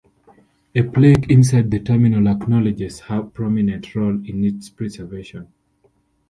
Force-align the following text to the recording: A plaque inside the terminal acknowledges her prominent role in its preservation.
A 0.73 0.81
plaque 0.81 1.29
inside 1.29 1.69
the 1.69 1.77
terminal 1.79 2.27
acknowledges 2.27 3.01
her 3.01 3.21
prominent 3.21 3.93
role 3.93 4.19
in 4.25 4.43
its 4.43 4.67
preservation. 4.67 5.47